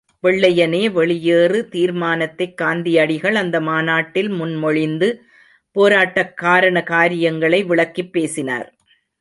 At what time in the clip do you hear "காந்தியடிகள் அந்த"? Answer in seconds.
2.57-3.61